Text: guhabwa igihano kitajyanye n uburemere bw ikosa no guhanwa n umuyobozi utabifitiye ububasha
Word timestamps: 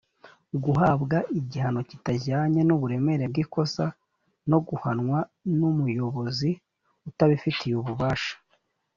guhabwa 0.63 1.17
igihano 1.39 1.79
kitajyanye 1.89 2.61
n 2.65 2.69
uburemere 2.75 3.23
bw 3.31 3.37
ikosa 3.43 3.85
no 4.49 4.59
guhanwa 4.67 5.19
n 5.57 5.59
umuyobozi 5.69 6.49
utabifitiye 7.09 7.75
ububasha 7.81 8.33